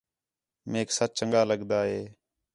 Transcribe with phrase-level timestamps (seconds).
[0.71, 2.01] میک سچ چَنڳا لڳدا ہے